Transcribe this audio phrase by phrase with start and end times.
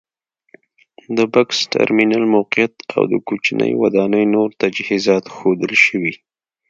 [1.17, 6.13] د بکس ترمینل موقعیت او د کوچنۍ ودانۍ نور تجهیزات ښودل شوي.